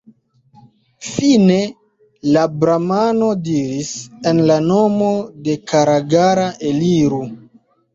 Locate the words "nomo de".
4.73-5.61